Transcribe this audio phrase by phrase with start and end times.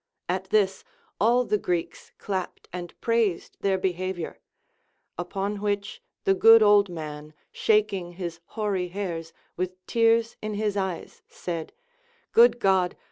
[0.27, 0.83] At this,
[1.19, 3.93] all the Greeks clapped and praised their 438.
[4.09, 4.15] LACONIC APOPHTHEGMS.
[4.15, 4.39] behavior;
[5.19, 11.21] upon which the good old man shaking his hoary hairs, with tears in his eyes,
[11.29, 11.71] said:
[12.33, 12.97] Good God